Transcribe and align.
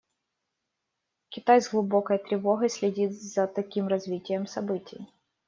Китай 1.29 1.61
с 1.61 1.69
глубокой 1.69 2.17
тревогой 2.17 2.71
следит 2.71 3.13
за 3.21 3.45
таким 3.45 3.87
развитием 3.87 4.47
событий. 4.47 5.05